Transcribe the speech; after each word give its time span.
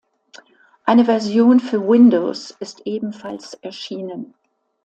Eine 0.83 1.05
Version 1.05 1.59
für 1.59 1.87
Windows 1.87 2.49
ist 2.59 2.87
ebenfalls 2.87 3.53
erschienen. 3.61 4.33